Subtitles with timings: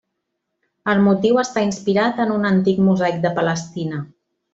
[0.93, 4.01] El motiu està inspirat en un antic mosaic de Palestina.